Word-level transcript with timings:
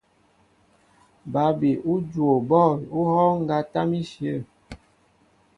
Ba 1.31 1.43
úbi 1.51 1.71
ú 1.91 1.93
juwo 2.09 2.35
bɔ̂l 2.49 2.77
ú 2.97 3.01
hɔ́ɔ́ŋ 3.11 3.37
ŋgá 3.43 3.57
tâm 3.71 3.89
íshyə̂. 4.01 4.37